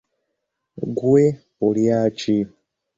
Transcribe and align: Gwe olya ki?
Gwe 0.97 1.25
olya 1.67 1.99
ki? 2.17 2.37